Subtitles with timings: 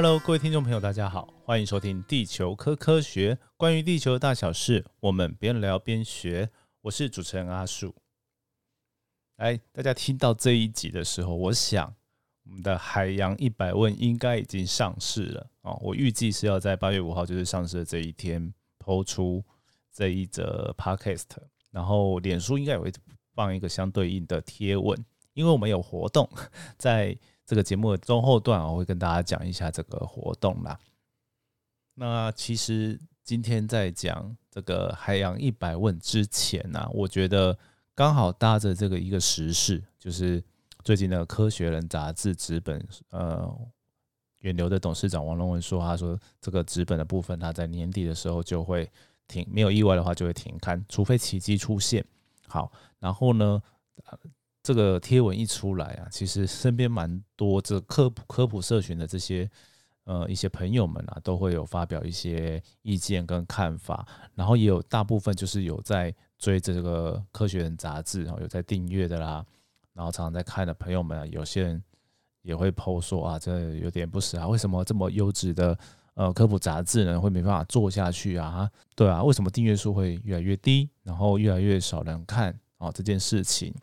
[0.00, 6.48] Hello，各位听众朋友，大家好，欢迎收听《地球科科学》，关于地球的大小事，我们边聊边学。
[6.82, 7.92] 我是主持人阿树。
[9.38, 11.92] 哎，大家听到这一集的时候，我想
[12.44, 15.76] 我们的海洋一百问应该已经上市了哦。
[15.82, 19.44] 我预计是要在八月五号，就是上市的这一天，抛出
[19.92, 21.24] 这一则 Podcast，
[21.72, 22.92] 然后脸书应该也会
[23.34, 24.96] 放一个相对应的贴文，
[25.34, 26.30] 因为我们有活动
[26.78, 27.18] 在。
[27.48, 30.78] 这个节目的中后段，我会跟大家讲一下这个活动啦。
[31.94, 37.58] 那其实今天在讲这个海洋一百问之前呢，我觉得
[37.94, 40.44] 刚好搭着这个一个时事，就是
[40.84, 43.50] 最近的《科学人》杂志纸本，呃，
[44.40, 48.86] 远流的董事长王龙文说，他说这个纸本的部分，他在年底的时候就会
[49.26, 52.04] 停，没有意外的话就会停刊，除非奇迹出现。
[52.46, 53.62] 好，然后呢？
[54.68, 59.50] 这个贴文一出来啊，其实身边蛮多这科普科普社群的这些
[60.04, 69.42] 呃一些朋友们啊，都会有发表一些意见跟看法，然后也有大部分就是有在追这个科学人杂志，然后有在订阅的啦，
[69.94, 71.82] 然后常常在看的朋友们啊，有些人
[72.42, 75.78] 也会抛说啊，这有点不实啊，为什么这么优质的
[76.12, 78.70] 呃科普杂志呢，会没办法做下去啊？
[78.94, 83.74] 对啊，为什么订阅数会越来越低，然后越来越少人看啊这件事情？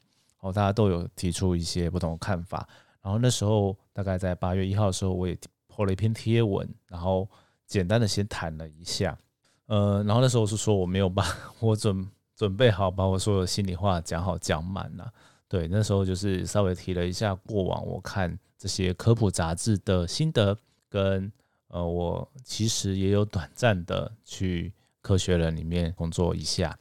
[0.46, 2.70] 哦，大家都有提出一些不同的看法。
[3.02, 5.36] 然后那时候大概在八月一号的时候，我也
[5.68, 7.28] 破了一篇贴文，然后
[7.66, 9.18] 简单的先谈了一下。
[9.66, 11.26] 呃，然后那时候是说我没有把
[11.60, 15.12] 我准准备好把我所有心里话讲好讲满了。
[15.48, 20.56] 对，那时候就是稍微提了一下过往我看这些科普杂志的心得，
[20.88, 21.32] 跟
[21.70, 26.78] 呃，我其实也有短暂的去科学人里面工作一下。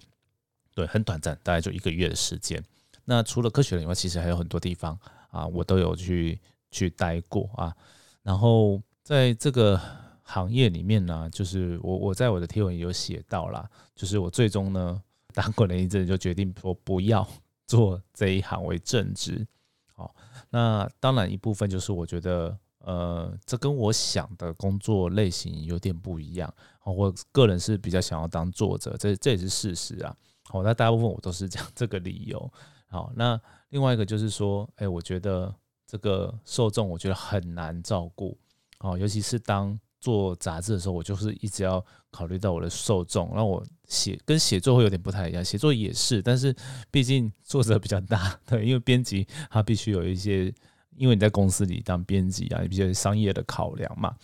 [0.74, 2.62] 对，很短暂，大概就一个月的时间。
[3.04, 4.98] 那除了科学以外，其实还有很多地方
[5.30, 6.40] 啊，我都有去
[6.70, 7.74] 去待过啊。
[8.22, 9.80] 然后在这个
[10.22, 15.02] 行业里面呢，就是我我在我的贴文也有写到啦，就是我最终呢
[15.34, 17.26] 打滚了一阵，就决定我不要
[17.66, 19.46] 做这一行为正职。
[19.94, 20.14] 好，
[20.50, 26.52] 那当然一部分就是我觉得，呃，这跟我想的工作类型有点不一样。
[26.84, 30.16] 我个人是比较想要当作者，这这也是事实啊。
[30.44, 32.52] 好，那大部分我都是讲这个理由。
[32.94, 33.40] 好，那
[33.70, 35.52] 另外一个就是说，哎，我觉得
[35.84, 38.38] 这个受众我觉得很难照顾，
[38.78, 43.32] 哦，尤其是当做杂志的时候，我就是一直要考虑到我的受众。
[43.34, 46.54] 那我写跟写作会有点不太一样，写作也是，但是
[46.88, 50.54] 毕竟作者比较大， 对，因为编辑他必须有一些，
[50.94, 54.14] 因为你在公司里当编辑啊，你比较商业的考量嘛，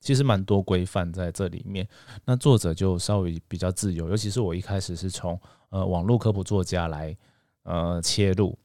[0.00, 1.86] 其实蛮多规范在这里面。
[2.24, 7.14] 那作者就稍微比较自由，尤其是我一开始是从呃网络科普作家来。
[7.64, 8.56] 呃，切入，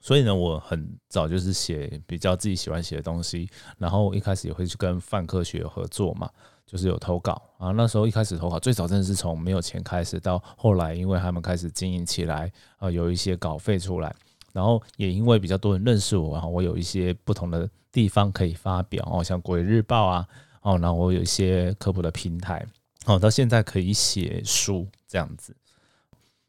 [0.00, 3.48] 所以呢，我很早就是写比较自己喜欢写的东西，
[3.78, 6.28] 然后一开始也会去跟泛科学合作嘛，
[6.66, 7.70] 就是有投稿啊。
[7.72, 14.14] 那时候一开始投稿，最早真的是从没有钱开始，到后来因为他们开始经营起来，啊，有一些稿费出来，
[14.52, 20.26] 然后也因为比较多人认识我，然后我有一些不同的地方可以发表哦，像《国日报》啊，
[20.62, 22.66] 哦，然后我有一些科普的平台，
[23.04, 25.54] 哦，到现在可以写书这样子。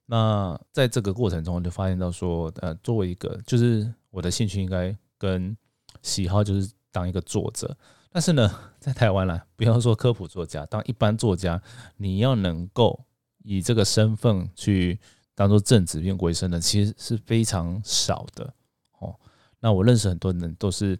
[0.05, 5.55] 那在这个过程中，就发现到说，呃，作为一个，就是我的兴趣应该跟
[6.01, 7.75] 喜好就是当一个作者，
[8.11, 11.61] 但是呢，在台湾啦，不要说科普作家，当一般作家，
[11.95, 13.05] 你要能够
[13.43, 14.99] 以这个身份去
[15.35, 18.53] 当做正职变为生的，其实是非常少的
[18.99, 19.15] 哦。
[19.61, 20.99] 那我认识很多人都是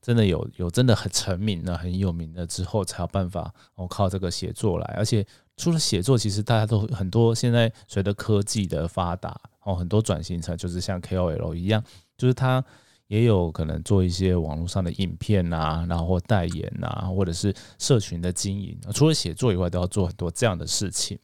[0.00, 5.26] 真的有有真的很成名的、很有名的之后，才有办法哦靠这个写作来，而且。
[5.56, 7.34] 除了写作，其实大家都很多。
[7.34, 11.82] 现在随着科技的发达，哦，很多转型成就是像 KOL 一样，
[12.18, 12.62] 就是他
[13.08, 18.78] 也有可能做一些网络上的影片啊，然后或代言啊，或者是社群的经营。
[18.92, 21.18] 除了写作以外，都要做很多这样的事情。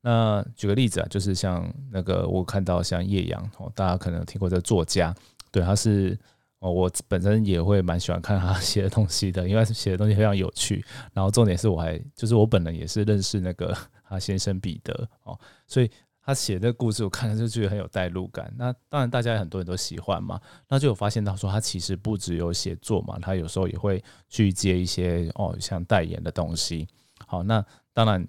[0.00, 5.14] 那举个例子啊，就是像那个我看到像叶阳哦，大家可能听过这作家，
[5.50, 6.18] 对，他是。
[6.60, 10.84] 哦，我本身也会蛮喜欢看他 写的东西的，因为写的东西非常有趣。
[11.12, 13.76] 然后重点是我还就是我本人也是认识那个
[14.08, 15.90] 他先生彼得哦，所以
[16.20, 18.52] 他写的故事我看了就觉得很有代入感。
[18.56, 26.88] 那当然大家很多人都喜欢嘛，那就有发现到说他其实不只有写作嘛，他有时候也会去接一些哦像代言的东西。
[27.26, 28.26] 好，那当然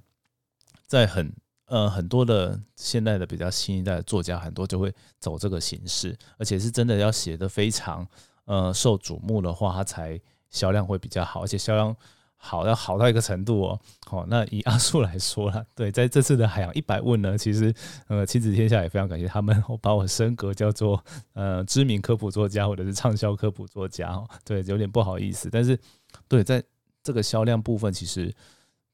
[0.86, 1.34] 在很
[1.70, 8.06] 呃很多的现在的比较新一代的作家，很多就会走这个形式，而且是真的要写的非常
[8.46, 10.20] 呃受瞩目的话，它才
[10.50, 11.96] 销量会比较好，而且销量
[12.36, 13.80] 好要好到一个程度哦。
[14.06, 17.74] 好，那以阿树来说了，对，在这次的海洋一百问呢，其实
[18.08, 24.28] 呃亲子天下也非常感谢他们，我把我升格叫做呃知名科普作家或者是畅销科普作家哦。
[24.44, 25.80] 对，有点不好意思，但是
[26.28, 26.64] 对在。
[27.02, 28.32] 这个销量部分，其实，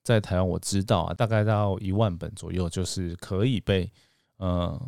[0.05, 3.91] 在台湾我知道啊，大概到一万本左右，就是可以被
[4.37, 4.79] 呃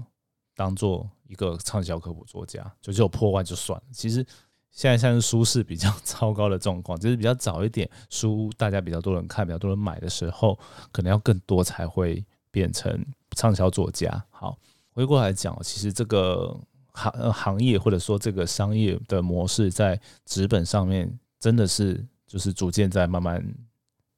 [0.56, 3.86] 当做一个畅销科普作家，就只有破万就算了。
[3.92, 4.24] 其实
[4.70, 10.58] 现在像是书市比较 糟糕的状况，就是比较早一点书，大家比较多人看，比较多人买的时候，
[10.92, 13.04] 可能要更多才会变成
[13.36, 14.24] 畅销作家。
[14.30, 14.56] 好，
[14.92, 16.56] 回过来讲，其实这个
[16.92, 23.44] 行行业或者说这个商业的模式，在纸本上面真的是就是逐渐在慢慢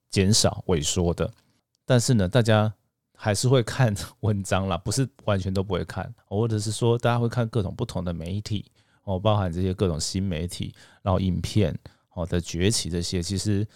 [0.10, 1.32] 减少萎缩的。
[1.86, 2.72] 但是呢，大家
[3.16, 8.72] 还是会看文章啦， 不是完全都不会看，或者是说大家会看各种不同的媒体。
[9.04, 10.72] 哦，包含这些各种新媒体，
[11.02, 11.76] 然后影片
[12.14, 13.68] 哦的崛起，这些其实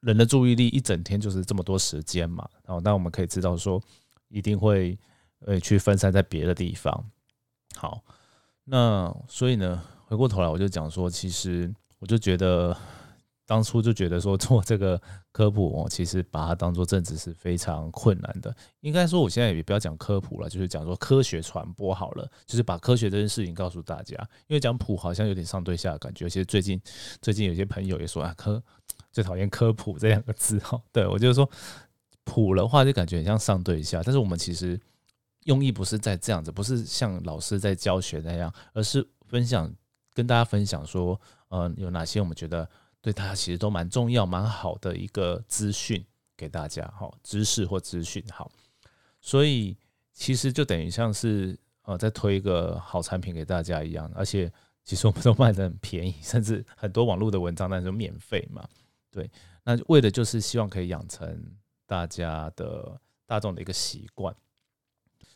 [0.00, 2.48] 人的注意力一整天就是这么多时间嘛。
[2.64, 3.78] 然后，那我们可以知道说，
[4.28, 4.98] 一定会
[5.40, 7.04] 呃去分散在别的地方。
[7.76, 8.02] 好，
[8.64, 12.74] 那所以呢，回过头来我就讲说，其实我就觉得。
[13.50, 15.02] 当初就觉得说做这个
[15.32, 18.54] 科普哦，其实把它当做政治是非常困难的。
[18.78, 24.16] 应该说，我现在也不要讲科普了，就是讲说科学传播好了，就是把科学这件事情告诉大家。
[24.46, 26.80] 因为讲普好像有点上对下的感觉，而且最近
[27.20, 28.62] 最近有些朋友也说啊，科
[29.10, 30.80] 最讨厌科普这两个字哈。
[30.92, 31.50] 对我就是说
[32.22, 34.80] 普的话就感觉很像上对下，但是我们其实
[35.46, 39.68] 用意不是在这样子，不是像老师在教学那样，而是分享
[40.14, 42.68] 跟大家分享说，嗯，有哪些我们觉得。
[43.02, 46.04] 对大家其实都蛮重要、蛮好的一个资讯
[46.36, 48.50] 给大家，哈，知识或资讯好，
[49.20, 49.76] 所以
[50.12, 54.52] 其实就等于像是呃在推一个好产品给大家一样，而且
[54.84, 58.68] 其实我们都卖的很便宜，甚至很多网络的文章那是免费嘛，
[59.10, 59.30] 对，
[59.64, 61.42] 那为的就是希望可以养成
[61.86, 64.34] 大家的大众的一个习惯。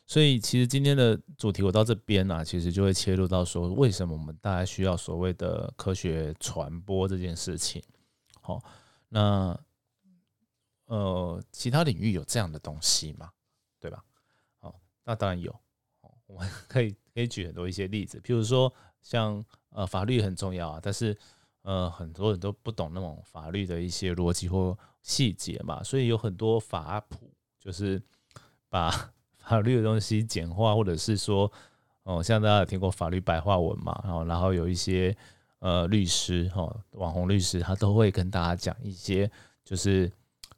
[0.06, 7.82] 所以，其实今天的主题我到这边呢，其实就会切入到说，为什么我们大家需要所谓的科学传播这件事情。
[8.42, 8.62] 好，
[9.08, 9.58] 那
[10.84, 13.30] 呃，其他领域有这样的东西吗？
[13.80, 14.04] 对吧？
[14.58, 15.58] 好，那当然有。
[16.26, 18.70] 我们可以可以举很多一些例子，譬如说，
[19.00, 21.16] 像呃，法律很重要啊，但是
[21.62, 28.02] 呃，很多人都不懂那种法律的一些逻辑或细节嘛，所以有很多法普就是
[28.68, 29.10] 把。
[29.46, 31.50] 法律的东西简化，或者是说，
[32.04, 35.16] 哦，像大家有听过法律白话文嘛，然后然后有一些
[35.58, 39.30] 呃律师哈，网红律师，他都会跟大家讲一些，
[39.64, 40.10] 就是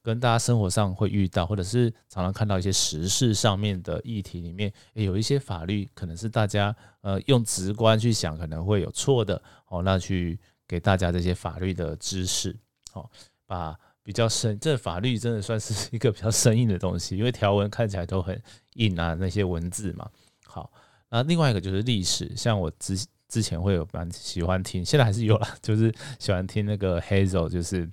[0.03, 12.57] 跟大家生活上会遇到，或者是常常看到一些时事上面的议题里面，有一些法律可能是大家呃用直观去想可能会有错的哦，那去给大家这些法律的知识，
[12.93, 13.09] 哦，
[13.47, 13.79] 把。
[14.07, 18.41] 比较生，这法律真的算是 一个比较生硬的东西，因为条文看起来都很
[18.75, 20.09] 硬啊，那些文字嘛。
[20.47, 20.71] 好，
[21.09, 22.97] 那另外一个就是历史，像我之
[23.29, 27.91] 之前会有蛮喜欢听，现在还是有了，就是喜欢听那个 Hazel，就是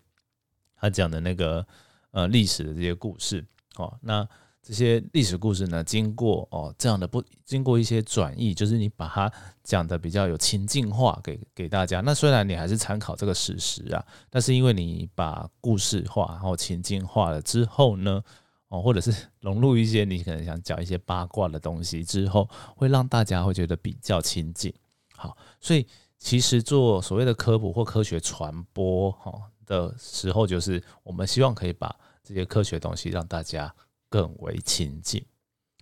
[0.75, 1.65] 他讲的那个
[2.11, 3.43] 呃历史的这些故事。
[3.77, 4.29] 哦，那。
[4.65, 9.29] 这些历史故事呢，经过哦这样的不经过一些转译，就是你把它
[9.61, 11.99] 讲的比较有情境化给给大家。
[11.99, 18.23] 那虽然你还是参考这个史实啊，但是因为你把故事化然后情境化了之后呢，
[18.69, 24.73] 哦或者是融入一些你可能想讲一些八卦的东西之后，会让大家会觉得比较亲近。
[25.17, 25.85] 好，所以
[26.17, 29.33] 其实做所谓的科普或科学传播哈
[29.65, 31.93] 的时候，就是我们希望可以把
[32.23, 33.73] 这些科学东西让大家。
[34.13, 35.25] 更为亲近，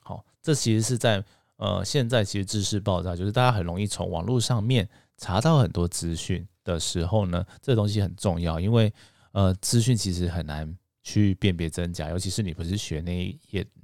[0.01, 1.21] 好，这其实是在
[1.57, 8.93] 呃，现在其实知识爆炸，就是大家很容易从网络上面查到很多资讯的时候呢，这东西很重要，因为
[9.33, 10.73] 呃，资讯其实很难
[11.03, 13.37] 去辨别真假，尤其是你不是学那一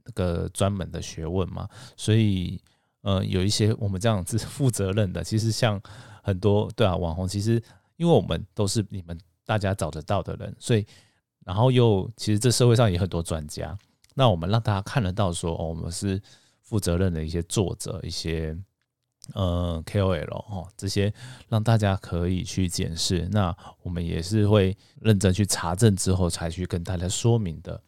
[0.06, 2.58] 那个专门的学问嘛，所以
[3.02, 5.78] 呃，有一些我们这样子 负责任的，其实像
[6.24, 7.62] 很多对啊，网红其实
[7.98, 10.86] 因为我们都是你们大家找得到的人，所以
[11.44, 13.78] 然后又其实这社会上也很多专家。
[14.20, 16.20] 那我们让大家看得到，说哦我们是
[16.64, 18.58] 负责任的一些作者，一些
[19.36, 21.14] 呃 KOL 哦，这些
[21.48, 23.30] 让大家可以去检视。
[23.32, 27.80] 那我们也是会认真去查证之后，才去跟大家说明的。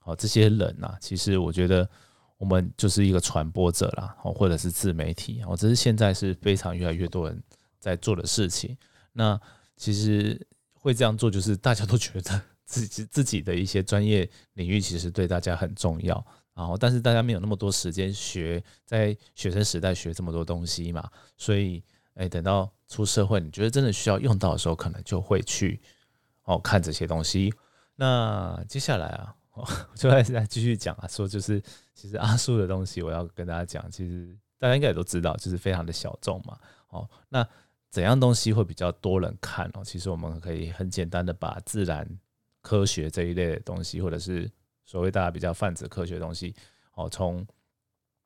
[0.00, 1.88] 哦，这些人呐，其实我觉得
[2.36, 7.42] 我们就是一个传播者啦，哦，或者是自媒体，哦，这是现在是非常越来越多人
[7.80, 8.76] 在做的事情。
[9.14, 9.40] 那
[9.78, 12.42] 其实会这样做，就是大家都觉得。
[12.68, 16.22] 自己自己的一些专业领域其实对大家很重要，
[16.54, 21.82] 然后但是大家没有那么多时间学，在学生时代学这么多东西嘛，所以
[22.12, 25.80] 哎，等到出社会，你觉得真的需要用到的时候，可能就会去
[26.44, 27.50] 哦看这些东西。
[27.96, 31.62] 那接下来啊，我 就再再继续讲啊，说就是
[31.94, 36.58] 其实阿叔的东西，我要跟大家讲，其实大家应该也都知道，就是非常的小众嘛。
[36.90, 37.48] 哦，那
[37.88, 39.82] 怎样东西会比较多人看哦？
[39.82, 42.06] 其实我们可以很简单的把自然。
[42.68, 44.50] 科学这一类的东西，或者是
[44.84, 46.54] 所谓大家比较泛指科学的东西，
[46.92, 47.46] 哦，从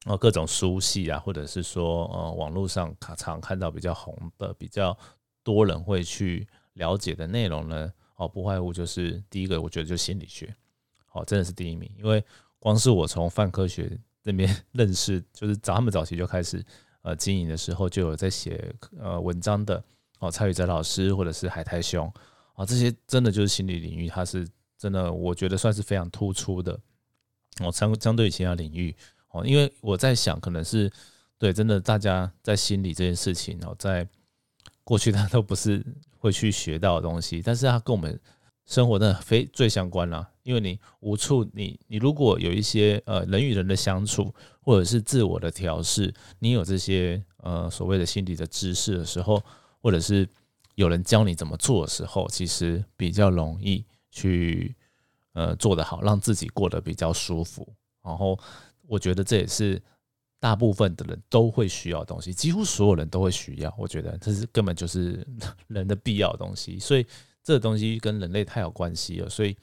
[0.06, 4.98] 哦各种书系啊，或者是说呃网络上常看到比较红的、比较
[5.44, 10.52] 多人会去了解的内容呢，哦，不外乎就是第一个，我觉得就心理学，
[11.12, 12.24] 哦，真的是第一名，因为
[12.58, 16.64] 光是我从泛科学那边认识，就是早他们早期就开始
[17.02, 19.80] 呃经营的时候，就有在写呃文章的
[20.18, 22.12] 哦，蔡宇哲老师或者是海苔兄
[22.54, 24.46] 啊，这些真的就是心理领域，它是
[24.78, 26.78] 真的，我觉得算是非常突出的
[27.60, 28.94] 哦，相相对于其他领域
[29.30, 30.90] 哦，因为我在想，可能是
[31.38, 34.06] 对真的大家在心理这件事情哦，在
[34.84, 35.84] 过去 他都不是
[36.18, 38.18] 会去学到的东西，但是它跟我们。
[38.64, 49.42] 生活的非最相关啦，因为你无处，你你如果有一些呃人与人的相处，或者是自我的调试，你有这些呃所谓的心理的知识的时候，
[49.82, 50.26] 或者是
[50.82, 54.76] 有人教你怎么做的时候，其实比较容易去
[55.32, 57.66] 呃做得好，让自己过得比较舒服。
[58.02, 58.38] 然后
[58.86, 59.80] 我觉得这也是
[60.38, 63.74] 大部分的人都会需要的东西，几乎所有人都会需要。
[63.78, 65.26] 我觉得这是根本就是
[65.68, 67.06] 人的必要的东西，所以。
[67.44, 69.56] 这个东西跟人类太有关系了，所以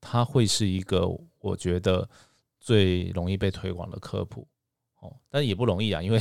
[0.00, 1.06] 它会是一个
[1.38, 2.08] 我觉得
[2.58, 4.48] 最容易被推广的科普
[5.00, 6.18] 哦，但也不容易啊，因为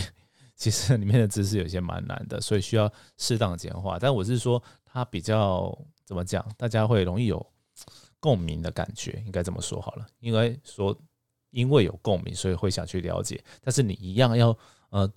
[0.55, 3.99] 其实 里面的知识有些蛮难的，所以需要适当简化。
[3.99, 7.45] 但我是说，它比较怎么讲，大家会容易有
[8.19, 10.05] 共鸣的感觉，应该这么说好了。
[10.19, 10.97] 因为说
[11.51, 13.43] 因为有共鸣，所以会想去了解。
[13.61, 14.57] 但是你一样要
[14.89, 15.11] 呃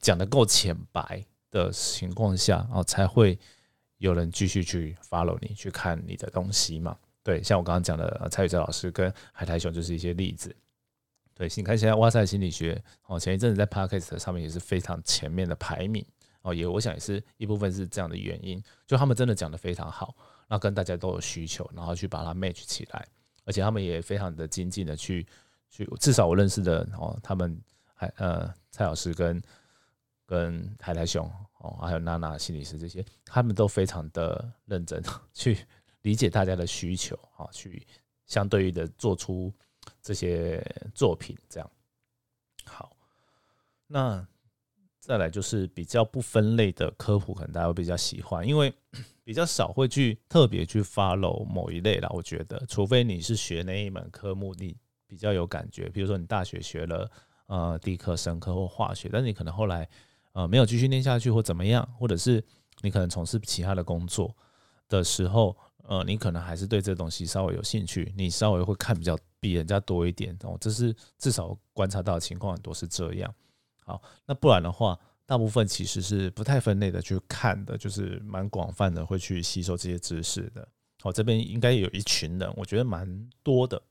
[0.00, 3.38] 讲的够浅白的情况下哦，才会。
[3.98, 6.98] 有人继续去 follow 你去看你的东西嘛？
[7.22, 10.52] 对，像我刚刚讲的蔡宇哲老师跟海苔熊就是一些例子。
[11.34, 16.04] 对，你看现在哇塞心理学哦，前一阵子在 podcast 上面也是非常前面的排名
[16.42, 20.14] 哦，也我想也是一部分是这样的原因，就他们真的讲的非常好，
[20.48, 23.06] 那跟大家都有需求，然后去把它 match 起来，
[23.44, 25.26] 而且他们也非常的精进的去
[25.70, 27.60] 去，至少我认识的哦，他们
[27.94, 29.42] 还呃蔡老师跟
[30.26, 31.30] 跟海苔熊。
[31.62, 35.00] 哦，还有娜娜心理师这些，他们都非常的认真
[35.32, 35.64] 去
[36.00, 37.86] 理解大家的需求，啊，去
[38.26, 39.54] 相对于的做出
[40.02, 40.62] 这些
[40.94, 41.70] 作品，这样
[42.64, 42.96] 好。
[43.86, 44.26] 那
[45.00, 48.72] 再来就是比较不分类的科普，可能大家会比较喜欢，因为
[49.24, 52.08] 比较少会去特别去 follow 某一类啦。
[52.12, 57.10] 我觉得，除非你是学那一门科目，你比较有感觉，比如说你大学学了
[57.46, 59.88] 呃地科、生科或化学，但是你可能后来。
[60.34, 62.42] 呃，没有继续念下去或怎么样，或者是
[62.80, 64.34] 你可能从事其他的工作
[64.88, 70.56] 的时候，呃，你可能还是对这东西稍微有兴趣，你稍微会看比较比人家多一点哦。
[70.60, 73.34] 这是至少观察到的情况很多是这样。
[73.84, 74.96] 好，那不然的话，
[75.26, 80.66] 大部分其实是不太分类的去看的，就是蛮广泛的会去吸收这些知识的。
[81.02, 83.82] 好，这边应该有一群人，我觉得蛮多的。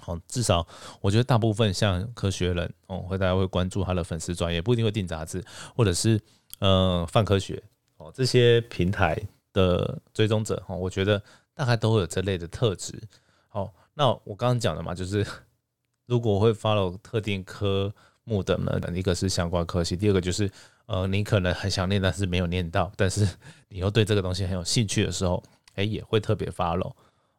[0.00, 0.66] 好，至少
[1.00, 5.44] 我觉得大部分像科学人哦，会大家会关注他的粉丝专业，不一定会订杂志，
[5.76, 6.20] 或者是
[6.58, 7.62] 呃泛科学
[7.96, 9.20] 哦这些平台
[9.52, 11.22] 的追踪者哦，我觉得
[11.54, 13.00] 大概都会有这类的特质。
[13.48, 15.26] 好，那我刚刚讲的嘛，就是
[16.06, 20.48] 如果会 follow 特定科目的呢，一个是相关科系，第二个就是
[20.86, 23.28] 呃你可能很想念，但是没有念到，但是
[23.68, 25.42] 你又对这个东西很有兴趣的时候，
[25.74, 26.92] 哎也会特别 follow。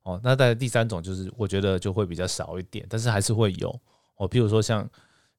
[0.04, 3.70] 哦，那在第三种就是，我觉得就会比较少一点，但是还是会有
[4.18, 4.30] 哦。
[4.30, 4.90] 譬如说像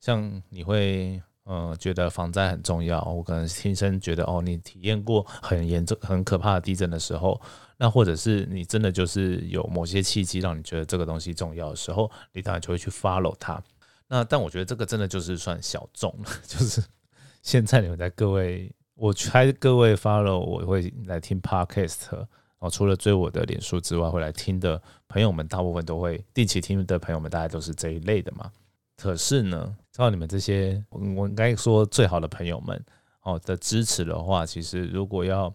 [0.00, 7.40] 像你会嗯觉得防灾很重要，我可能亲身觉得哦，你体验过很严重、很可怕的地震的时候，
[7.76, 13.62] 那或者是你真的就是有某些契机让你觉得这个东西重要的时候，你当然就会去 follow 它。
[14.06, 16.82] 那但我觉得这个真的就是算小众了， 就是
[17.42, 22.26] 现在你们在各位，我猜各位 follow 我会来听 podcast。
[22.59, 24.78] 哦，除了追我的脸书之外，会来听的
[25.09, 28.52] 朋友们，大部分都会定期听的朋友们，大概都是这一类的嘛。
[28.99, 32.85] 可是呢，照你们这些，我应该说最好的朋友们
[33.23, 35.54] 哦的支持的话，其实如果要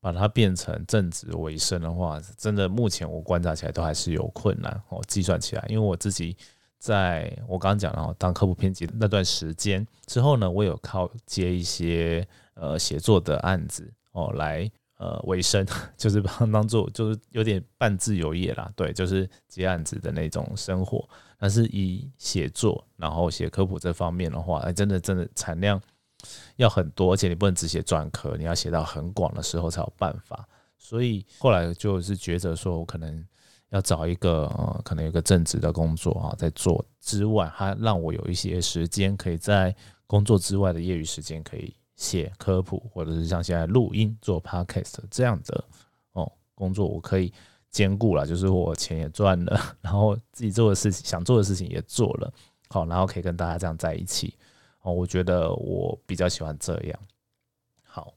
[0.00, 5.02] 把它变成正职为生的话，真的目前我观察起来都还是有困难哦。
[5.08, 6.36] 计算起来，因为我自己
[6.78, 14.70] 在我刚刚讲了当科普编辑那段时间之后呢，我有靠接一些呃写作的案子哦来。
[14.96, 21.06] 呃，为生 就是把它当做就是有点半自由业啦，对，就是接案子的那种生活。
[21.38, 25.78] 但是以写作，然后写科普这方面的话，哎，真的真的产量
[26.56, 30.48] 要很多，而且你不能只写专科，你要写到很广的时候才有办法。
[30.78, 33.22] 所以后来就是抉择说，我可能
[33.68, 39.76] 要找一个呃，可能有个正职的工作啊，在做之外，还让我有一些时间可以在
[40.06, 41.74] 工作之外的业余时间可以。
[41.96, 45.64] 写科普，或者是像现在录音做 podcast 这样的
[46.12, 47.32] 哦工作，我可以
[47.70, 52.32] 兼顾了，就是我钱也赚了，然后自己做的事情想做的事情也做了，
[52.68, 54.34] 好，然后可以跟大家这样在一起，
[54.82, 57.00] 哦，我觉得我比较喜欢这样。
[57.82, 58.12] 好，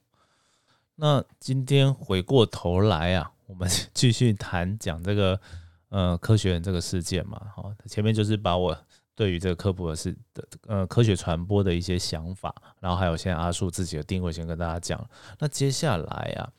[0.95, 5.39] 那今天回过头来啊，我们继续谈讲这个
[5.87, 8.77] 呃科学人这个事件嘛，好，前面就是把我。
[9.19, 15.09] 对于这个科普的是的，呃，科学传播的一些想法，然后还有现在阿树自己的定位，先跟大家讲。
[15.39, 16.05] 那接下来
[16.37, 16.49] 啊，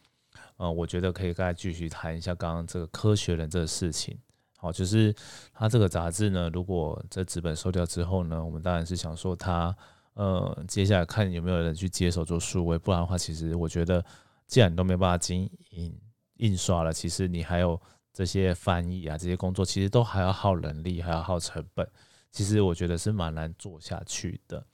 [0.59, 4.14] 呃，我觉得可以再继续谈一下刚刚这个科学人这个事情。
[4.59, 5.14] 好，就是
[5.55, 9.75] 他这个杂志呢，如果这纸本收掉之后呢，我们当然是想说他，
[10.12, 14.05] 呃，接下来看有没有人去接手做数位，不然的话，其实我觉得，
[14.47, 15.99] 既然你都没办法经营
[16.37, 17.81] 印刷了，其实你还有
[18.12, 21.88] 这些翻译啊，这些工作，其实都还要耗人力，还要耗成本。
[22.33, 24.65] 其实我觉得是蛮难做下去的。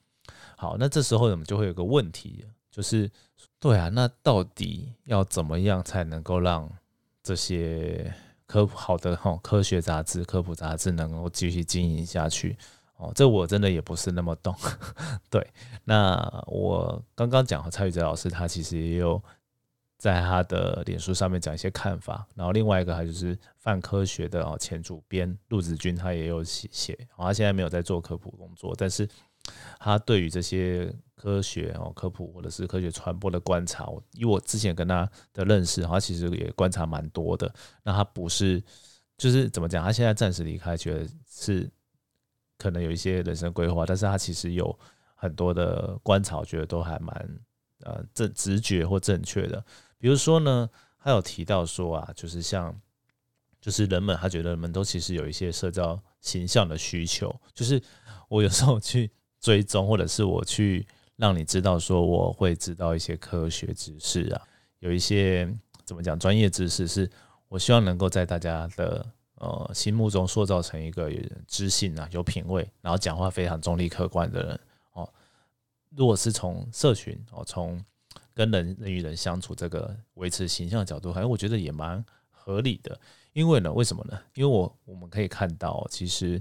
[0.56, 3.10] 好，那这时候我们就会有个问题，就是
[3.58, 6.70] 对啊，那到底要怎么样才能够让
[7.22, 8.12] 这些
[8.46, 12.56] 科普好的哈科学杂志、科普杂志能够继续经营下去？
[12.96, 14.54] 哦，这我真的也不是那么懂。
[15.30, 15.46] 对，
[15.84, 19.22] 那我刚刚讲和蔡宇哲老师，他其实也有。
[19.98, 29.08] 在他的脸书上面讲一些看法，然后另外一个还就是泛科学的哦前主编陆子君，他也有写写，他现在没有在做科普工作，但是
[29.78, 37.50] 他对于这些科学哦科普或者是科学传播的观察，以我之前跟他的认识，他其实也观察蛮多的。
[37.82, 38.62] 那他不是
[39.16, 39.82] 就是怎么讲？
[39.82, 41.70] 他现在暂时离开，觉得是
[42.58, 44.78] 可能有一些人生规划，但是他其实有
[45.14, 47.38] 很多的观察，我觉得都还蛮
[47.84, 49.64] 呃正直觉或正确的。
[49.98, 52.74] 比如说呢，他有提到说啊，就是像，
[53.60, 57.82] 就是人们他觉得人们都其实有一些社交形象的需求，就是
[58.28, 59.10] 我有时候去
[59.40, 64.42] 追踪，或者是我去让你知道说我会知道一些科学知识啊，
[64.80, 65.48] 有一些
[65.84, 67.10] 怎么讲专业知识，是
[67.48, 69.06] 我希望能够在大家的
[69.36, 71.10] 呃心目中塑造成一个
[71.46, 74.60] 知性啊、有品味，然后讲话非常中立客观的人
[74.92, 75.08] 哦。
[75.90, 77.82] 如果是从社群哦，从
[78.36, 83.00] 跟人人与人相处，这个维持形象的角度，反正我觉得也蛮合理的。
[83.32, 84.20] 因为呢，为什么呢？
[84.34, 86.40] 因为我我们可以看到，其实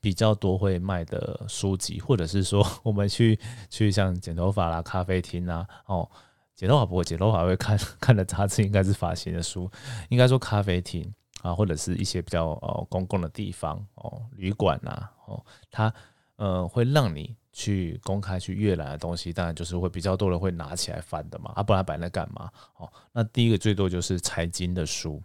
[0.00, 3.38] 比较多会卖的书籍，或者是说我们去
[3.70, 6.10] 去像剪头发啦、咖啡厅啊，哦，
[6.56, 9.70] 剪头发不会，剪头发会看看的杂志应该是发型的书，
[10.08, 11.08] 应该说咖啡厅
[11.42, 15.94] 啊，或者是一些比较呃公共的地方哦，旅馆呐，哦，它
[16.34, 17.36] 呃会让你。
[17.58, 22.48] 去公开去阅览的东西，当然就是会比较多人会拿起来翻的嘛，啊，不然摆那干嘛？
[22.76, 25.20] 哦，那第一个最多就是财经的书，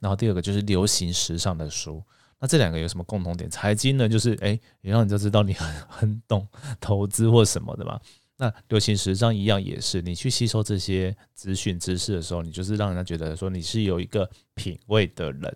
[0.00, 2.02] 然后第二个就是流行时尚的书。
[2.38, 3.50] 那这两个有什么共同点？
[3.50, 6.48] 财经呢，就是哎，也让你就知道你很很懂
[6.80, 8.00] 投资或什么的嘛。
[8.38, 15.54] 那流行时尚一样也是，你去吸收这些资讯知识的时候，你就是让人家觉得说你是有一个品味的人。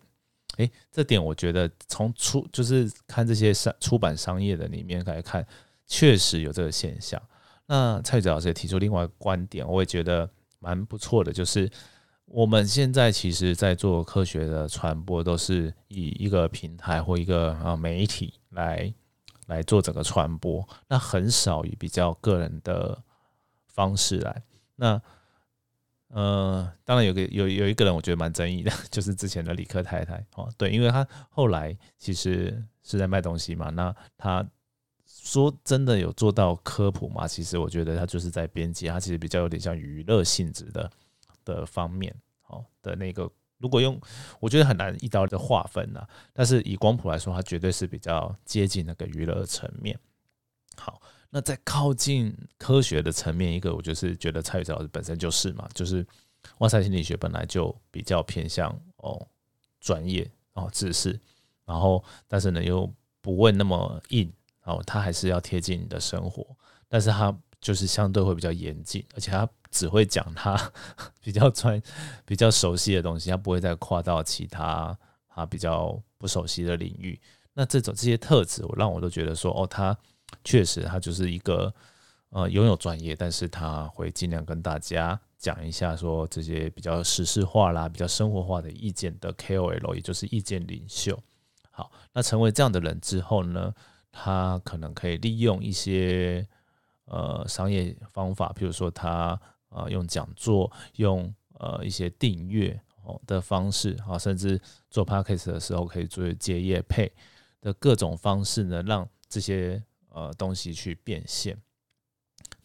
[0.58, 5.46] 哎，这点我觉得从出就是看这些商出版商业的里面来看。
[5.88, 7.20] 确实有这个现象。
[7.66, 11.68] 那蔡子老师也提出另外一个观点，我也觉得蛮不错的，就是
[12.24, 18.90] 我们现在其实，在做科学的传播，都是以一个平台或一个啊媒体来
[19.48, 23.03] 来做整个传播，那很少以比较个人的
[23.66, 24.42] 方式来。
[24.77, 25.03] 那
[26.09, 34.46] 呃，当然有个有有一个人，我觉得蛮争议的， 就是之前的李克太太哦，对，因为他后来其实是在卖东西嘛，那他。
[35.22, 37.26] 说真的有做到科普吗？
[37.26, 40.90] 其实我觉得他就是在编辑，他其实比较有点像娱乐性质的
[41.44, 42.14] 的方面，
[42.46, 43.31] 哦的那个。
[43.61, 44.00] 如果用，
[44.38, 46.07] 我觉得很难一刀的划分呐。
[46.33, 49.98] 但是以光谱来说，它绝对是比较接近那个娱乐层面。
[50.76, 56.07] 好，那在靠近科学的层面，一个我就是觉得蔡宇哲老师本身就是嘛，就是
[56.59, 59.26] 哇塞心理学本来就比较偏向哦
[59.81, 61.18] 专业哦知识，
[61.64, 62.88] 然后但是呢又
[63.20, 64.33] 不问那么硬。
[64.68, 66.46] 哦，他还是要贴近你的生活，
[66.88, 70.70] 但是他就是相对会比较严谨，而且他只会讲他
[71.24, 71.81] 比较专、
[72.26, 77.18] 比较熟悉的东西，他不会再跨到其他他比较不熟悉的领域。
[77.54, 79.96] 那这种这些特质，我让我都觉得说，哦，他
[80.44, 81.72] 确实他就是一个
[82.28, 91.18] 呃拥有专业，但是他会尽量跟大家讲一下说这些比较实事化啦、比较生活化的意见的 KOL，也就是意见领袖。
[91.70, 93.74] 好，那成为这样的人之后呢？
[94.11, 96.47] 他可能可以利用一些
[97.05, 107.12] 呃商业方法，比如说他呃用讲座、用呃一些订阅哦的方式啊，甚至做 podcast 的时候可以做接业配
[107.61, 111.57] 的各种方式呢，让这些呃东西去变现。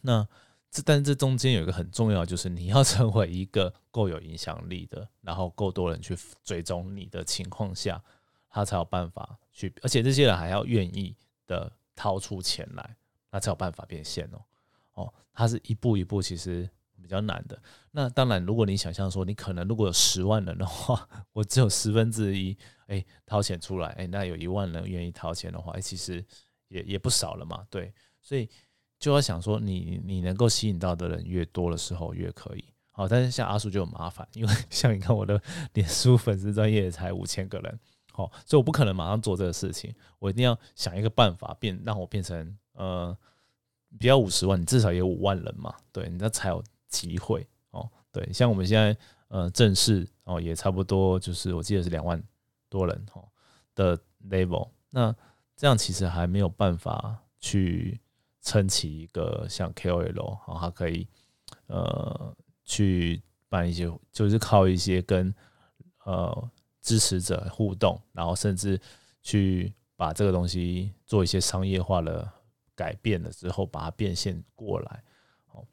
[0.00, 0.26] 那
[0.70, 8.02] 这但是这中间有一个很重要，就是你要成为一个够有影响力的，然后够多人去追踪你的情况下，
[8.50, 11.14] 他才有办法去，而且这些人还要愿意
[11.46, 12.96] 的掏出钱来，
[13.30, 14.44] 那才有办法变现哦。
[14.94, 16.68] 哦，它是一步一步，其实
[17.02, 17.60] 比较难的。
[17.90, 26.24] 那当然，如果你想象说，你可能如果有十万人的话， 我只有十分之一，哎，掏钱出来，哎，那有一万人愿意掏钱的话，哎，其实
[26.68, 27.66] 也也不少了嘛。
[27.70, 28.48] 对，所以。
[28.96, 32.64] 就要想说，你你能够吸引到的人越多的时候越可以。
[32.90, 35.38] 好，但是像阿叔就很麻烦，因为 像你看我的
[35.74, 37.80] 脸书粉丝专业才五千个人，
[38.14, 43.14] 好，所以我不可能马上做这个事情，我一定要想一个办法变让我变成呃，
[43.98, 47.90] 不要五十万，你至少有五万人嘛，对，你那才有机会哦。
[48.12, 48.96] 对，像我们现在
[49.26, 52.22] 呃正式哦也差不多就是我记得是两万
[52.68, 53.28] 多人哦
[53.74, 53.98] 的
[54.30, 55.14] level，那
[55.56, 58.00] 这样其实还没有办法去。
[58.46, 61.08] 撑起一个像 KOL，然后可以
[61.66, 65.34] 呃去办一些，就是靠一些跟
[66.04, 66.50] 呃
[66.84, 68.80] 支持者互动，然后甚至
[69.22, 72.30] 去把这个东西做一些商业化的
[72.76, 75.02] 改变了之后，把它变现过来。
[75.52, 75.66] 哦，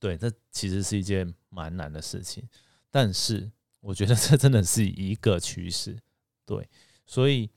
[0.00, 2.42] 对，这其实是一件蛮难的事情，
[2.90, 3.48] 但是
[3.80, 5.96] 我觉得这真的是一个趋势。
[6.44, 6.68] 对，
[7.06, 7.48] 所以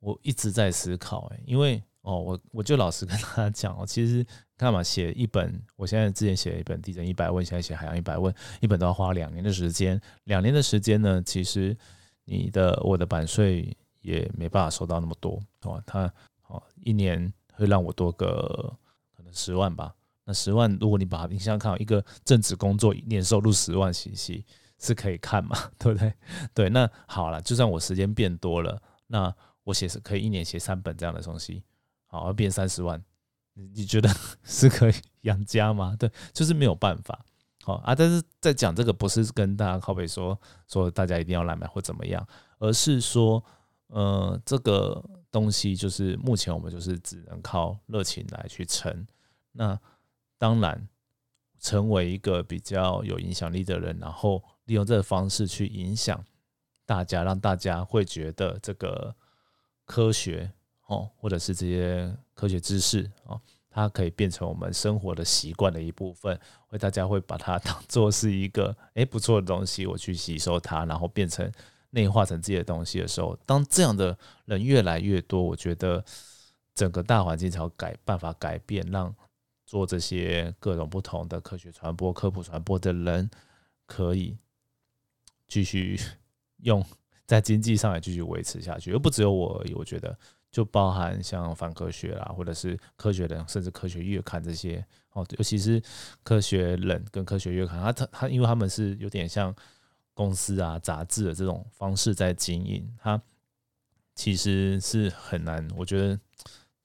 [0.00, 1.82] 我一直在思考，哎，因为。
[2.02, 4.24] 哦，我我就老实跟大家讲哦，其实
[4.56, 10.00] 看嘛，写一本，我现在之前写一本《地震一百问》，现在写《海洋一百问》，一本都要花两年的时间。
[10.24, 11.76] 两年的时间呢，其实
[12.28, 15.82] 你的我的版税也没办法收到那么多哦。
[15.86, 16.12] 他
[16.48, 18.76] 哦，一年会让我多个
[19.16, 19.94] 可能十万吧。
[20.24, 24.44] 那十万，如果你把你想想看，一个正职工作年收入十万，其实
[24.78, 26.12] 是可以看嘛， 对不对？
[26.52, 31.62] 对，那好了，就算我时间变多了，那我写是可以一年写三本这样的东西。
[32.06, 33.02] 好，要变三十万，
[33.54, 34.10] 你你觉得
[34.44, 35.96] 是可以养家吗？
[35.98, 37.24] 对，就是没有办法。
[37.76, 42.26] 啊，但是在讲这个，不是跟大家靠背说说大家一定要来买或怎么样，
[42.58, 43.42] 而是说，
[43.88, 49.06] 呃，这个东西就是目前我们就是只能靠热情来去撑。
[49.52, 49.78] 那
[50.38, 50.88] 当然，
[51.60, 56.24] 成为一个比较有影响力的人，然后利用这个方式去影响
[56.86, 59.14] 大家，让大家会觉得这个
[59.84, 60.52] 科学。
[60.88, 71.50] 哦，或者是这些科学知识哦，它可以变成我们生活的习惯的一部分，会大家会把它当 做是一个诶不错的东西，我去吸收它，然后变成
[71.90, 76.04] 内化成自己的东西的时候，当这样的人越来越多，我觉得
[76.74, 79.14] 整个大环境才改办法改变，让
[79.64, 83.30] 做这些各种不同的科学传播、科普传播的人
[83.86, 84.36] 可以
[85.46, 85.98] 继续
[86.64, 86.84] 用
[87.26, 90.18] 在经济上也继续维持下去，而不只有我而已，我觉得。
[90.50, 95.80] 就包含像反科学啦，或者是科学人，甚至科学月刊这些哦，尤其是
[96.22, 99.54] 科学人跟科学月刊，它它它，因为他们是有点像
[100.14, 103.20] 公司啊、杂志的这种方式在经营，它
[104.14, 106.18] 其实是很难，我觉得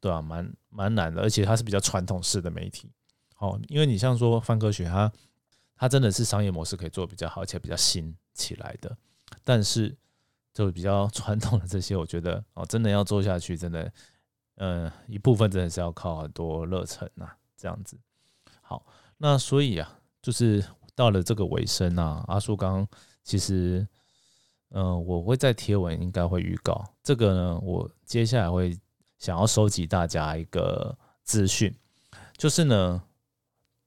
[0.02, 2.92] 对啊，蛮蛮难的，而且它是比较传统式的媒体
[3.38, 5.12] 哦，因为你像说泛科学，它
[5.78, 8.98] 它真的是商业模式可以做比较好，而且比较新起来的，
[9.44, 9.96] 但是。
[10.54, 13.92] 就比较 传统的这些，我觉得哦，真的要做下去，真的，
[14.58, 17.98] 嗯，一部分真的是要靠很多热忱呐，这样子。
[18.62, 18.86] 好，
[19.18, 20.64] 那所以啊，就是
[20.94, 22.88] 到了这个尾声啊，阿叔刚
[23.24, 23.88] 其实，
[24.70, 28.78] 嗯，我会在贴文应该会预告这个呢，我接下来会
[29.18, 31.74] 想要收集大家一个资讯，
[32.38, 33.02] 就是呢，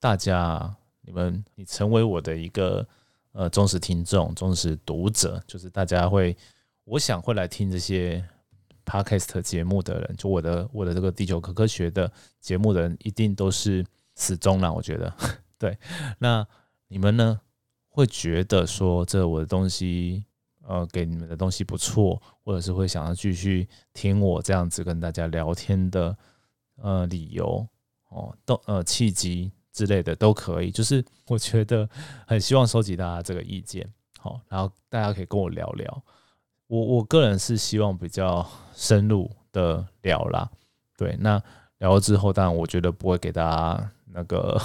[0.00, 2.84] 大家你们你成为我的一个
[3.30, 6.36] 呃忠实听众、忠实读者，就是大家会。
[6.86, 8.24] 我想会来听这些
[8.84, 14.72] podcast 节目的人，就我的我的这个地球科科学的节目的人，一定都是死忠了。
[14.72, 15.12] 我觉得，
[15.58, 15.76] 对。
[16.20, 16.46] 那
[16.86, 17.40] 你们呢，
[17.88, 20.24] 会觉得说这我的东西，
[20.62, 26.16] 呃，给你们的东西不错，或者是会想要继续听我这样子跟大家聊天的，
[26.76, 27.66] 呃，理由
[28.10, 30.70] 哦，都呃契机之类的都可以。
[30.70, 31.88] 就是我觉得
[32.28, 36.04] 很希望收集大家这个意见，好，然后大家可以跟我聊聊。
[36.68, 40.50] 我我个人是希望比较深入的聊啦，
[40.96, 41.40] 对，那
[41.78, 44.60] 聊了之后，当然我觉得不会给大家 那个，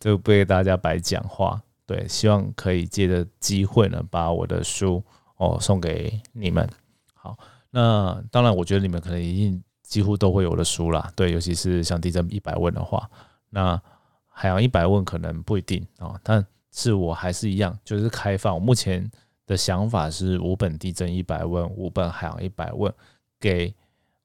[0.00, 5.00] 就不给大家白讲话，对，希望可以借着机会呢，把我的书
[5.36, 6.68] 哦送给你们。
[7.14, 7.38] 好，
[7.70, 13.08] 那当然，我觉得你们可能已经几乎都会有的书啦，对，尤其是像地震一百问的话，
[13.50, 13.80] 那
[14.26, 19.08] 海洋一百问可能不一定啊，但是我还是一样，就是开放，目前。
[19.50, 22.94] 的想法是五本地震一百问，五本海洋一百问，
[23.40, 23.74] 给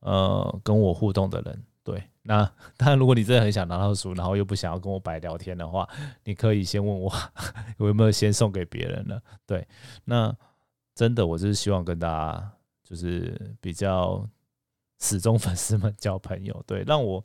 [0.01, 2.45] 呃跟我互动的人，对，那
[2.77, 5.89] 当然，如果你真的很想拿到书，然后又不想要跟我白聊天的话，
[6.25, 7.11] 你可以先问我
[7.79, 9.19] 我有没有先送给别人了。
[9.47, 9.67] 对，
[10.03, 10.31] 那
[10.93, 12.51] 真的我就是希望跟大家
[12.83, 14.23] 就是比较
[14.99, 17.23] 始终粉丝们交朋友，对，让我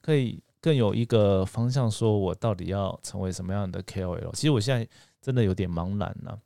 [0.00, 4.32] 可以更有一个方向，说我到底要成为什么样的 KOL。
[4.32, 4.88] 其实我现在
[5.20, 6.40] 真的有点茫然了，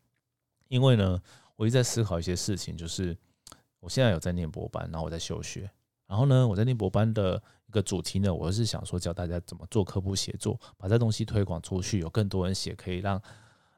[0.69, 1.21] 因为呢，
[1.57, 3.17] 我一直在思考一些事情，就是
[3.81, 5.71] 我现在有在念博班，然后我在休学。
[6.07, 13.21] 然后呢，我在念博班的一个主题呢，我是想说教大家怎么做科普写作，把这东西推广出去，有更多人写，可以让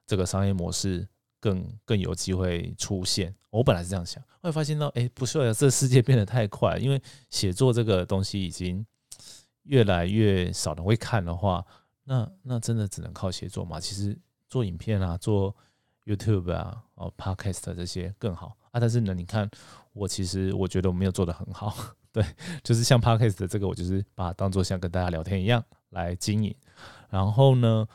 [0.06, 1.08] 这个商业模式
[1.40, 3.34] 更更有机会出现。
[3.48, 8.84] 我本来是这样想，后来发现到，哎，不是，这世界变得太快，因为写作这个东西已经
[9.62, 11.64] 越来越少人会看的话，
[12.04, 13.80] 那那真的只能靠写作嘛？
[13.80, 14.18] 其实
[14.50, 15.56] 做影片啊，做
[16.08, 18.80] YouTube 啊，哦，Podcast 这些更好啊。
[18.80, 19.48] 但是呢，你看
[19.92, 21.76] 我其实我觉得我没有做的很好。
[22.10, 22.24] 对，
[22.64, 26.54] 就是像 podcast 这个，我就是把它当做像跟大家聊天一样来经营。
[27.10, 27.86] 然后呢，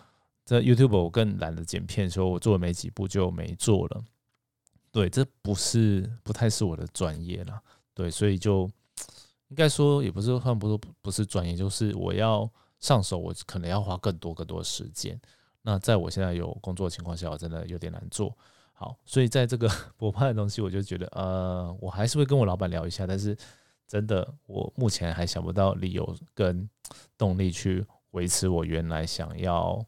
[0.46, 4.04] 在 YouTube 我更懒得剪片，所以我做了没几部就没做了。
[4.92, 7.60] 对，这不是不太是我的专业了。
[7.96, 8.70] 对，所以就
[9.48, 12.50] 应该说也不是算不说不是专业，就是我要
[12.80, 15.20] 上手，我可能要花更多更多时间。
[15.64, 18.38] 那在我现在有工作的情况下，我真的有点难做
[18.74, 18.96] 好。
[19.04, 23.36] 所以在这个 博拍的东西，我就觉得呃，我还是会跟我老板聊一下，但是。
[23.86, 26.68] 真的，我目前还想不到理由跟
[27.16, 29.86] 动力去维持我原来想要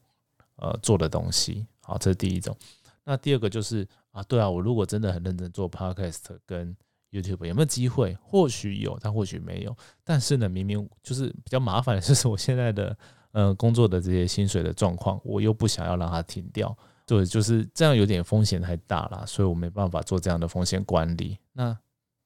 [0.58, 1.66] 呃做的东西。
[1.82, 2.56] 好，这是第一种。
[3.04, 6.76] 那第二个就是啊，对啊，我如果真的很认真做 Podcast 跟
[7.10, 8.16] YouTube，有没有机会？
[8.22, 9.76] 或许有，但或许没有。
[10.04, 12.96] 但是呢，明明就是比较麻烦的就是我现在的
[13.36, 21.38] 呃工作的这些薪水的状况，我又不想要让它停掉，对，就是这样有点风险太大了，所以我没办法做这样的风险管理。
[21.52, 21.78] 那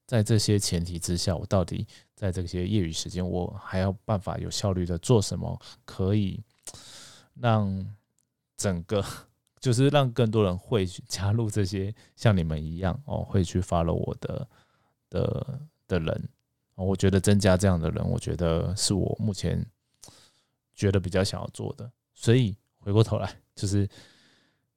[0.05, 6.39] 在这些前提之下，我到底在这些业余时间，我还要办法有效率的做什么，可以
[7.33, 7.83] 让
[8.55, 9.03] 整个
[9.59, 14.47] 就是让更多人会加入这些像你们一样哦，会去 follow 我的
[15.09, 16.29] 的的人，
[16.75, 19.65] 我觉得增加这样的人，我觉得是我目前
[20.79, 21.91] 觉得比较想要做的。
[22.13, 23.87] 所以回过头来，就是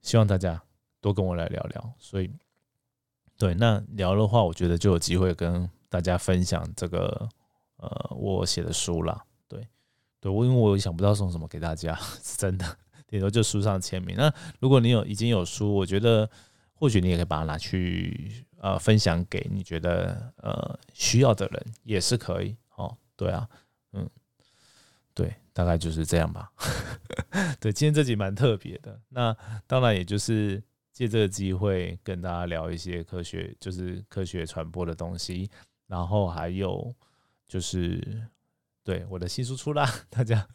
[0.01, 0.63] 希望大家
[1.01, 1.95] 多跟我来聊聊。
[1.99, 2.31] 所以。
[3.39, 7.29] 对，那聊的话，我觉得就有机会跟大家分享这个
[7.77, 9.25] 呃我写的书啦。
[9.49, 9.67] 对，
[10.21, 14.15] 对我因为我想不到送什么给大家， 是真的，顶多就书上签名。
[14.17, 16.29] 那如果你有已经有书，我觉得
[16.75, 22.97] 或许你也可以把它拿去呃分享给你觉得呃需要的人，也是可以哦。
[23.17, 23.49] 对啊，
[23.93, 24.09] 嗯，
[25.15, 26.53] 对，大概就是这样吧。
[27.61, 29.01] 对，今天这集蛮特别的。
[29.09, 29.37] 那
[29.67, 30.63] 当然也就是。
[30.93, 35.49] 借这个机会跟大家聊一些科学，就是科学传播的东西，
[35.87, 36.95] 然后还有
[37.49, 38.23] 就是
[38.85, 40.47] 对我的新书出啦，大家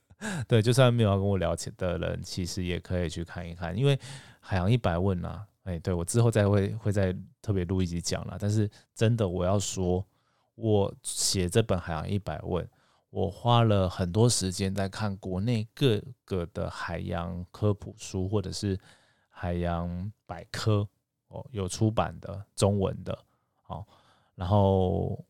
[0.47, 3.99] 对就算没有要跟我聊起的人，其实也可以去看一看，因为
[4.39, 8.37] 海洋一百问啊，哎，对我之后再会会再特别录一集讲了。
[8.39, 10.05] 但是真的我要说，
[10.53, 12.65] 我写这本海洋一百问，
[13.09, 18.77] 我花了很多时间在看国内各个的海洋科普书，或者是。
[19.39, 20.89] 海洋百科
[21.27, 23.15] 哦，有出版的中文的，
[23.61, 23.85] 好，
[24.33, 25.23] 然后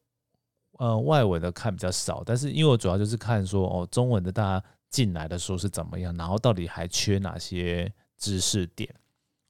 [0.78, 8.96] 呃外文的看比较少，但是因为我主要就是看说哦中文的大家进来的时候是怎么样，然后到底还缺哪些知识点，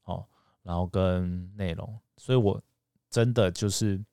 [0.06, 0.26] 哦，
[0.64, 2.60] 然后跟内容，所以我
[3.12, 4.04] 真的就是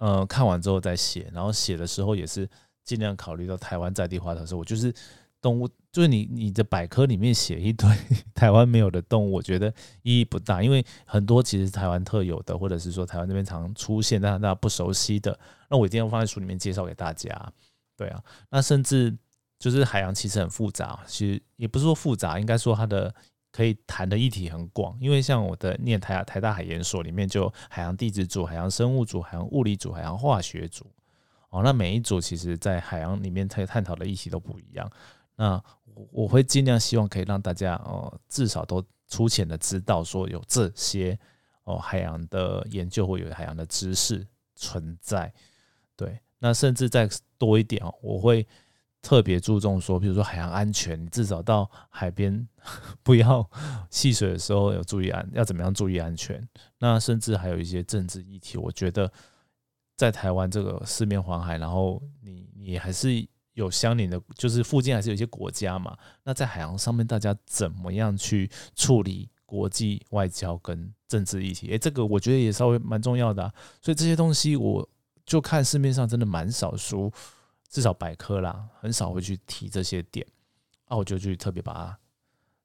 [0.00, 2.46] 呃看完之后再写，然后写的时候也是
[2.84, 4.92] 尽量考虑到台湾在地化的时候，我就是。
[5.42, 7.88] 动物就是你，你的百科里面写一堆
[8.36, 17.30] 台湾没有的动物，我觉得意义不大，因为很多其实台湾特有的，或者是说台湾那边常出现但大家不熟悉的，那我一定要放在书里面介绍给大家。
[17.96, 19.16] 对啊，那甚至
[19.58, 23.14] 就是海洋其实很复杂，其实也不是说复杂，应该说它的
[23.52, 30.86] 可以谈的议题很广，因为像我的念台台大海研所里面就海洋地质组、海洋生物组、海洋物理组、海洋化学组，
[31.50, 34.90] 哦，那每一组其实在海洋里面在探讨的议题都不一样。
[35.34, 41.18] 那我我会尽量希望可以让大家哦，至少都粗浅的知道说有这些
[41.64, 45.32] 哦海洋的研究或有海洋的知识存在。
[45.96, 48.46] 对，那甚至再多一点哦，我会
[49.02, 52.46] 特别注重说，比如说海洋安全，至少到海边
[53.02, 53.48] 不要
[53.90, 56.46] 戏水的时候有注意安，要怎么样注意安全。
[56.78, 59.10] 那甚至还有一些政治议题，我觉得
[59.96, 63.28] 在台湾这个四面环海，然后你你还是。
[63.54, 65.94] 有相邻的，就是附近还是有一些国家嘛。
[66.22, 71.68] 那在海洋上面，大家怎么样去处理国际外交跟政治议题？
[71.68, 73.52] 诶，这个我觉得也稍微蛮重要的。
[73.82, 74.88] 所以这些东西，我
[75.26, 77.12] 就看市面上真的蛮少书
[77.70, 80.26] 至少百科啦，很少会去提这些点，
[80.86, 81.98] 啊，我就去特别把它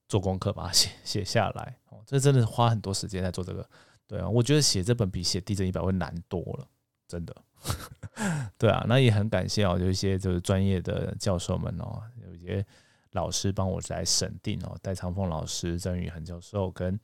[0.09, 1.77] 做功课，把它写写下来。
[1.89, 3.69] 哦，这真的花很多时间在做这个。
[4.07, 6.67] 对啊，我觉得写这本比写地震一百会难多了，
[7.07, 7.35] 真的。
[8.57, 12.65] 对啊，那也很感谢哦，有一些就是专业的教授们哦，有一些
[13.11, 16.99] 老师帮我来审定哦，戴长凤老师、郑宇恒教授跟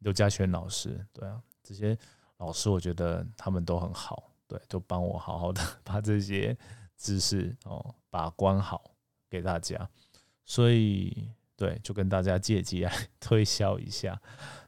[0.00, 1.96] 刘家轩老师，对啊，这些
[2.38, 6.56] 老师我觉得他们都很好，对，都帮我好好的 把这些
[6.96, 8.92] 知识哦把关好
[9.28, 9.88] 给大家，
[10.44, 14.20] 所以对，就跟大家借机来推销一下，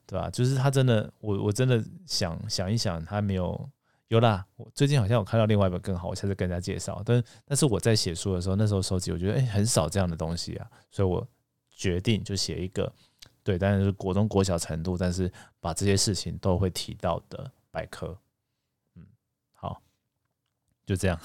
[0.07, 0.31] 对吧？
[0.31, 3.71] 就是他真的，我我真的想想一想，他没有。
[4.09, 7.03] 有啦，我最近好像有看到另外一本更好，我下次跟大家介绍。
[7.05, 11.29] 但但是我在写书的时候，那时候收集，我觉得哎很少这样的东西啊，所以我
[11.69, 12.91] 决定就写一个，
[13.43, 18.19] 对，当然是国中国小程度，但是把这些事情都会提到的百科。
[18.95, 19.07] 嗯，
[19.53, 19.83] 好，
[20.87, 21.21] 就这样，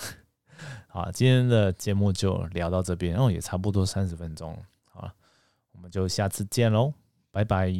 [0.88, 5.10] 好，今天的节目就聊到这边，然后也差不多三十分钟，好，
[5.72, 6.94] 我们就下次见喽，
[7.32, 7.74] 拜拜。